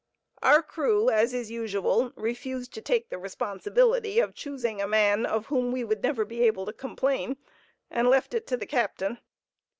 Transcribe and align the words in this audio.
Our 0.41 0.63
crew, 0.63 1.11
as 1.11 1.31
is 1.31 1.51
usual, 1.51 2.11
refused 2.15 2.73
to 2.73 2.81
take 2.81 3.09
the 3.09 3.19
responsibility 3.19 4.19
of 4.19 4.33
choosing 4.33 4.81
a 4.81 4.87
man 4.87 5.27
of 5.27 5.45
whom 5.45 5.71
we 5.71 5.83
would 5.83 6.01
never 6.01 6.25
be 6.25 6.41
able 6.41 6.65
to 6.65 6.73
complain, 6.73 7.37
and 7.91 8.09
left 8.09 8.33
it 8.33 8.47
to 8.47 8.57
the 8.57 8.65
captain. 8.65 9.19